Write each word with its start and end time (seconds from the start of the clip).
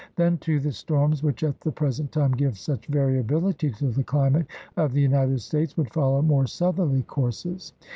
Then, 0.15 0.39
too, 0.39 0.59
the 0.59 0.71
storms 0.71 1.21
which 1.21 1.43
at 1.43 1.61
the 1.61 1.71
present 1.71 2.11
time 2.11 2.31
give 2.31 2.57
such 2.57 2.87
variability 2.87 3.69
to 3.73 3.89
the 3.91 4.03
climate 4.03 4.47
of 4.75 4.93
the 4.93 5.01
United 5.01 5.41
States 5.41 5.77
would 5.77 5.93
follow 5.93 6.23
more 6.23 6.47
southerly 6.47 7.03
courses. 7.03 7.71